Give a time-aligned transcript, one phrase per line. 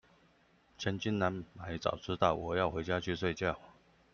[0.79, 3.55] 千金難買早知道，我要回家去睡覺